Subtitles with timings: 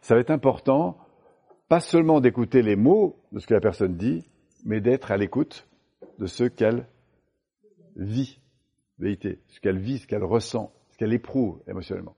[0.00, 0.98] ça va être important,
[1.68, 4.28] pas seulement d'écouter les mots de ce que la personne dit,
[4.64, 5.68] mais d'être à l'écoute
[6.18, 6.86] de ce qu'elle
[7.96, 8.40] vit,
[8.98, 12.16] vérité, ce qu'elle vit, ce qu'elle ressent, ce qu'elle éprouve émotionnellement.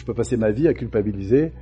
[0.00, 1.52] Je peux passer ma vie à culpabiliser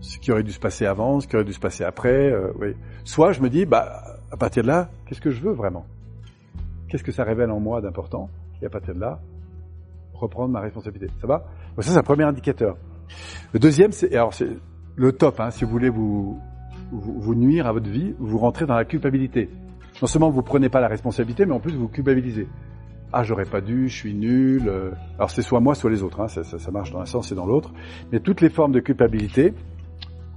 [0.00, 2.32] ce qui aurait dû se passer avant, ce qui aurait dû se passer après.
[2.32, 2.74] Euh, oui.
[3.04, 5.86] Soit je me dis, bah, à partir de là, qu'est-ce que je veux vraiment?
[6.88, 8.30] Qu'est-ce que ça révèle en moi d'important?
[8.60, 9.20] Et à partir de là,
[10.12, 11.12] reprendre ma responsabilité.
[11.20, 11.44] Ça va?
[11.78, 12.76] Ça, c'est un premier indicateur.
[13.52, 14.32] Le deuxième, c'est alors
[14.96, 15.38] le top.
[15.38, 16.40] Hein, si vous voulez vous,
[16.90, 19.48] vous, vous nuire à votre vie, vous rentrez dans la culpabilité.
[20.02, 22.48] Non seulement vous prenez pas la responsabilité, mais en plus vous culpabilisez
[23.12, 24.68] ah j'aurais pas dû, je suis nul.
[24.68, 24.90] Euh.
[25.16, 26.20] Alors c'est soit moi, soit les autres.
[26.20, 26.28] Hein.
[26.28, 27.72] Ça, ça, marche dans un sens et dans l'autre.
[28.12, 29.54] Mais toutes les formes de culpabilité,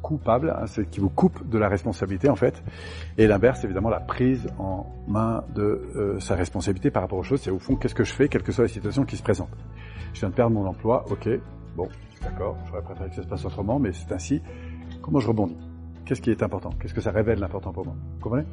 [0.01, 2.63] coupable, hein, c'est qui vous coupe de la responsabilité en fait.
[3.17, 7.41] Et l'inverse, évidemment, la prise en main de euh, sa responsabilité par rapport aux choses.
[7.41, 9.49] C'est au fond, qu'est-ce que je fais, quelle que soit la situation qui se présente.
[10.13, 11.29] Je viens de perdre mon emploi, ok,
[11.75, 11.87] bon,
[12.21, 14.41] d'accord, j'aurais préféré que ça se passe autrement, mais c'est ainsi.
[15.01, 15.57] Comment je rebondis?
[16.05, 16.71] Qu'est-ce qui est important?
[16.79, 17.95] Qu'est-ce que ça révèle l'important pour moi?
[18.15, 18.45] Vous comprenez?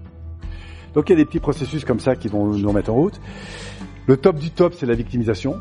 [0.95, 3.21] Donc il y a des petits processus comme ça qui vont nous remettre en route.
[4.09, 5.61] Le top du top, c'est la victimisation,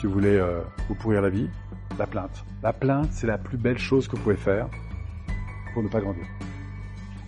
[0.00, 1.50] si vous voulez euh, vous pourrir la vie.
[1.98, 2.42] La plainte.
[2.62, 4.68] La plainte, c'est la plus belle chose que vous pouvez faire
[5.74, 6.24] pour ne pas grandir.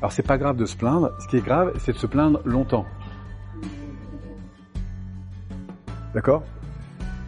[0.00, 2.40] Alors c'est pas grave de se plaindre, ce qui est grave, c'est de se plaindre
[2.46, 2.86] longtemps.
[6.14, 6.42] D'accord?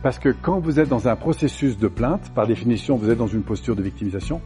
[0.02, 3.26] Parce que quand vous êtes dans un processus de plainte, par définition, vous êtes dans
[3.26, 4.40] une posture de victimisation,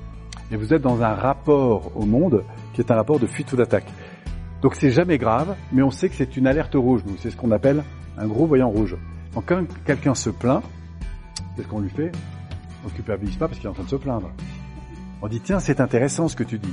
[0.51, 2.43] et vous êtes dans un rapport au monde
[2.75, 3.87] qui est un rapport de fuite ou d'attaque.
[4.63, 7.03] Donc c'est jamais grave, mais on sait que c'est une alerte rouge.
[7.19, 7.83] C'est ce qu'on appelle
[8.19, 8.97] un gros voyant rouge.
[9.35, 10.63] Quand quelqu'un se plaint,
[11.57, 12.11] qu'est-ce qu'on lui fait
[12.85, 14.31] On ne culpabilise pas parce qu'il est en train de se plaindre.
[15.21, 16.73] On dit tiens c'est intéressant ce que tu dis.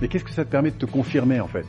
[0.00, 1.66] Mais qu'est-ce que ça te permet de te confirmer en fait?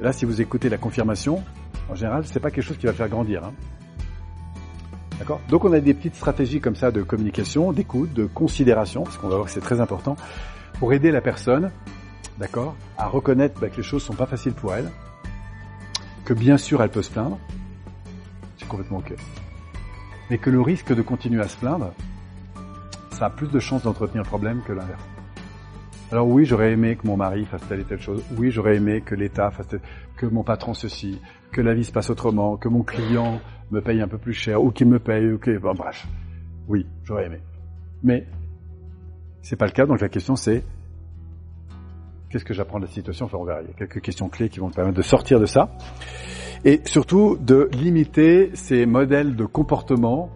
[0.00, 1.42] Là si vous écoutez la confirmation,
[1.88, 3.42] en général c'est pas quelque chose qui va faire grandir.
[3.44, 3.52] Hein.
[5.18, 5.40] D'accord?
[5.48, 9.28] Donc on a des petites stratégies comme ça de communication, d'écoute, de considération, parce qu'on
[9.28, 10.16] va voir que c'est très important,
[10.78, 11.70] pour aider la personne,
[12.38, 14.90] d'accord, à reconnaître bah, que les choses sont pas faciles pour elle,
[16.24, 17.38] que bien sûr elle peut se plaindre,
[18.58, 19.14] c'est complètement ok.
[20.30, 21.92] Mais que le risque de continuer à se plaindre,
[23.10, 25.02] ça a plus de chances d'entretenir le problème que l'inverse.
[26.10, 28.22] Alors oui, j'aurais aimé que mon mari fasse telle et telle chose.
[28.36, 29.80] Oui, j'aurais aimé que l'État fasse telle,
[30.16, 33.40] que mon patron ceci, que la vie se passe autrement, que mon client
[33.70, 36.06] me paye un peu plus cher ou qu'il me paye, ok, bon, bref.
[36.68, 37.40] Oui, j'aurais aimé.
[38.02, 38.26] Mais
[39.42, 40.64] c'est pas le cas, donc la question c'est
[42.34, 43.62] qu'est-ce que j'apprends de la situation Enfin, on verra.
[43.62, 45.70] Il y a quelques questions clés qui vont me permettre de sortir de ça.
[46.64, 50.30] Et surtout, de limiter ces modèles de comportement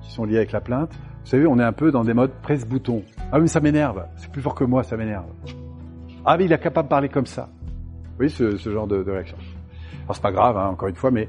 [0.00, 0.92] qui sont liés avec la plainte.
[0.94, 3.02] Vous savez, on est un peu dans des modes presse-bouton.
[3.30, 4.06] Ah oui, ça m'énerve.
[4.16, 5.26] C'est plus fort que moi, ça m'énerve.
[6.24, 7.50] Ah mais il est capable de parler comme ça.
[8.18, 9.36] Oui, ce, ce genre de, de, réaction.
[10.04, 11.28] Alors c'est pas grave, hein, encore une fois, mais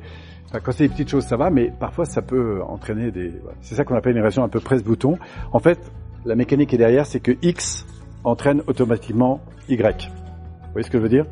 [0.64, 3.34] quand c'est des petites choses, ça va, mais parfois ça peut entraîner des...
[3.60, 5.18] C'est ça qu'on appelle une réaction un peu presse-bouton.
[5.52, 5.80] En fait,
[6.24, 7.86] la mécanique est derrière, c'est que X
[8.26, 10.10] entraîne automatiquement Y.
[10.10, 11.26] Vous voyez ce que je veux dire?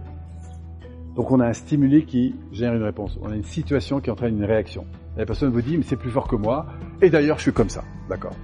[1.15, 3.19] Donc on a un stimuli qui génère une réponse.
[3.21, 4.85] On a une situation qui entraîne une réaction.
[5.17, 6.65] La personne vous dit, mais c'est plus fort que moi,
[7.01, 7.83] et d'ailleurs je suis comme ça.
[8.09, 8.35] D'accord.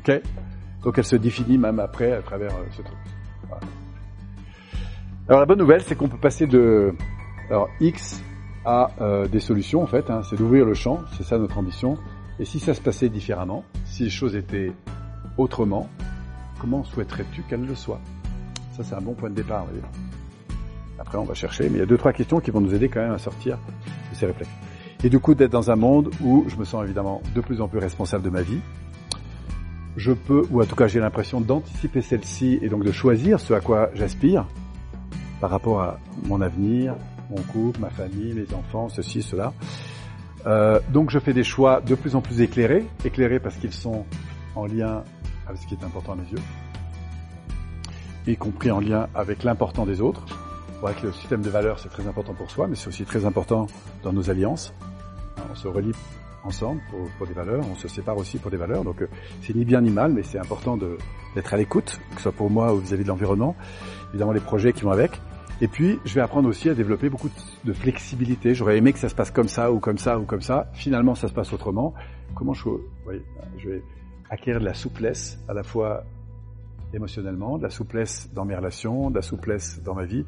[0.00, 0.20] Ok?
[0.82, 2.98] Donc elle se définit même après à travers euh, ce truc.
[5.28, 6.94] Alors la bonne nouvelle, c'est qu'on peut passer de
[7.80, 8.22] X
[8.64, 10.10] à euh, des solutions en fait.
[10.10, 11.96] Hein, c'est d'ouvrir le champ, c'est ça notre ambition.
[12.38, 14.72] Et si ça se passait différemment, si les choses étaient
[15.38, 15.88] autrement,
[16.60, 18.00] comment souhaiterais-tu qu'elle le soit?
[18.76, 19.64] Ça, c'est un bon point de départ.
[19.64, 19.82] Voyez.
[20.98, 22.88] Après, on va chercher, mais il y a deux, trois questions qui vont nous aider
[22.88, 23.58] quand même à sortir
[24.10, 24.50] de ces réflexes.
[25.04, 27.68] Et du coup, d'être dans un monde où je me sens évidemment de plus en
[27.68, 28.60] plus responsable de ma vie.
[29.96, 33.54] Je peux, ou en tout cas j'ai l'impression d'anticiper celle-ci et donc de choisir ce
[33.54, 34.46] à quoi j'aspire
[35.40, 36.94] par rapport à mon avenir,
[37.30, 39.54] mon couple, ma famille, mes enfants, ceci, cela.
[40.46, 44.04] Euh, donc je fais des choix de plus en plus éclairés, éclairés parce qu'ils sont
[44.54, 45.02] en lien
[45.46, 46.38] avec ce qui est important à mes yeux,
[48.26, 50.24] y compris en lien avec l'important des autres.
[51.00, 53.66] Que le système de valeurs, c'est très important pour soi, mais c'est aussi très important
[54.04, 54.72] dans nos alliances.
[55.50, 55.90] On se relie
[56.44, 58.84] ensemble pour, pour, des valeurs, on se sépare aussi pour des valeurs.
[58.84, 59.08] Donc euh,
[59.42, 62.50] c'est ni bien ni mal, mais c'est important d'être à l'écoute, que ce soit pour
[62.50, 63.56] moi ou vis-à-vis de l'environnement,
[64.10, 65.20] évidemment les projets qui vont avec.
[65.60, 67.30] Et puis, je vais apprendre aussi à développer beaucoup
[67.64, 68.54] de flexibilité.
[68.54, 70.68] J'aurais aimé que ça se passe comme ça ou comme ça ou comme ça.
[70.74, 71.94] Finalement, ça se passe autrement.
[72.34, 72.68] Comment je,
[73.06, 73.22] oui,
[73.56, 73.82] je vais
[74.30, 76.04] acquérir de la souplesse, à la fois
[76.94, 80.24] émotionnellement, de la souplesse dans mes relations, de la souplesse dans ma vie.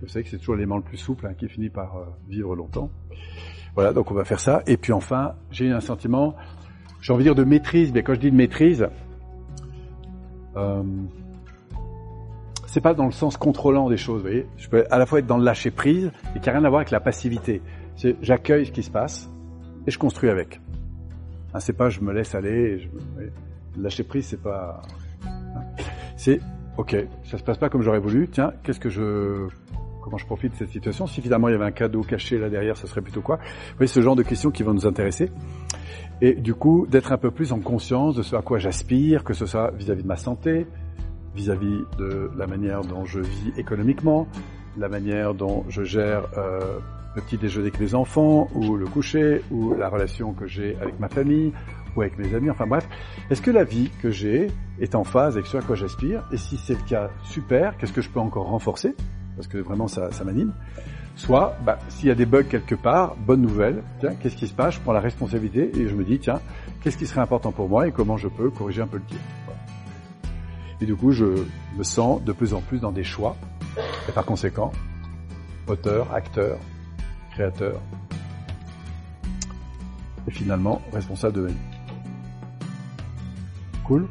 [0.00, 2.54] Vous savez que c'est toujours l'élément le plus souple hein, qui finit par euh, vivre
[2.54, 2.90] longtemps.
[3.74, 4.62] Voilà, donc on va faire ça.
[4.66, 6.34] Et puis enfin, j'ai un sentiment
[7.06, 8.88] j'ai envie de dire de maîtrise, mais quand je dis de maîtrise,
[10.56, 10.82] euh,
[12.66, 14.46] c'est pas dans le sens contrôlant des choses, vous voyez.
[14.56, 16.68] Je peux à la fois être dans le lâcher prise et qui n'a rien à
[16.68, 17.62] voir avec la passivité.
[17.94, 19.30] C'est j'accueille ce qui se passe
[19.86, 20.60] et je construis avec.
[21.56, 22.78] Hein, c'est pas je me laisse aller.
[22.78, 22.88] Je,
[23.80, 24.82] lâcher prise, c'est pas.
[25.24, 25.60] Hein.
[26.16, 26.40] C'est
[26.76, 28.28] ok, ça se passe pas comme j'aurais voulu.
[28.28, 29.48] Tiens, qu'est-ce que je
[30.02, 31.06] comment je profite de cette situation?
[31.06, 33.36] Si finalement il y avait un cadeau caché là derrière, ça serait plutôt quoi?
[33.36, 35.30] Vous voyez ce genre de questions qui vont nous intéresser.
[36.20, 39.34] Et du coup, d'être un peu plus en conscience de ce à quoi j'aspire, que
[39.34, 40.66] ce soit vis-à-vis de ma santé,
[41.34, 44.26] vis-à-vis de la manière dont je vis économiquement,
[44.76, 46.78] la manière dont je gère euh,
[47.16, 51.00] le petit déjeuner avec mes enfants, ou le coucher, ou la relation que j'ai avec
[51.00, 51.52] ma famille,
[51.96, 52.86] ou avec mes amis, enfin bref.
[53.30, 54.48] Est-ce que la vie que j'ai
[54.78, 56.22] est en phase avec ce à quoi j'aspire?
[56.30, 58.94] Et si c'est le cas, super, qu'est-ce que je peux encore renforcer?
[59.34, 60.52] Parce que vraiment ça, ça m'anime.
[61.16, 64.52] Soit, bah, s'il y a des bugs quelque part, bonne nouvelle, tiens, qu'est-ce qui se
[64.52, 64.74] passe?
[64.74, 66.40] Je prends la responsabilité et je me dis, tiens,
[66.82, 69.18] qu'est-ce qui serait important pour moi et comment je peux corriger un peu le tir?
[70.82, 71.24] Et du coup, je
[71.78, 73.34] me sens de plus en plus dans des choix,
[74.06, 74.72] et par conséquent,
[75.66, 76.58] auteur, acteur,
[77.36, 77.82] créateur,
[80.26, 81.54] et finalement responsable de vie.
[83.84, 84.08] Cool